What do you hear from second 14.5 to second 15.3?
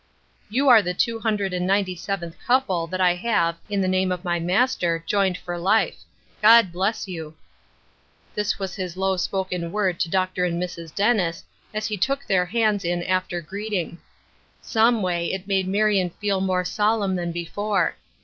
Someway,